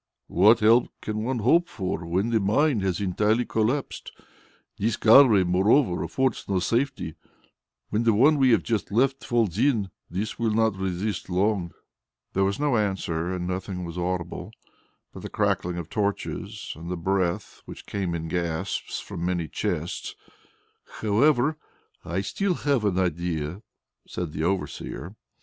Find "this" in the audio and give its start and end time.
4.79-4.97, 10.09-10.39